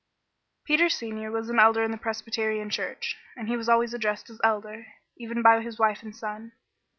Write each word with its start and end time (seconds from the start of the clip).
Peter 0.65 0.89
Senior 0.89 1.29
was 1.29 1.47
an 1.47 1.59
Elder 1.59 1.83
in 1.83 1.91
the 1.91 1.97
Presbyterian 1.99 2.71
Church, 2.71 3.15
and 3.37 3.47
he 3.47 3.55
was 3.55 3.69
always 3.69 3.93
addressed 3.93 4.31
as 4.31 4.41
Elder, 4.43 4.87
even 5.17 5.43
by 5.43 5.61
his 5.61 5.77
wife 5.77 6.01
and 6.01 6.15
son. 6.15 6.53